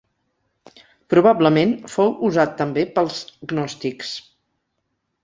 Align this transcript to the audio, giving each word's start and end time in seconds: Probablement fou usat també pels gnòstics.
Probablement 1.13 1.75
fou 1.95 2.09
usat 2.29 2.55
també 2.63 2.87
pels 2.97 3.21
gnòstics. 3.53 4.15